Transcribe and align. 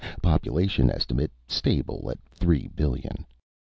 Population 0.23 0.89
estimate: 0.89 1.29
stable 1.47 2.09
at 2.09 2.17
three 2.33 2.67
billion. 2.69 3.23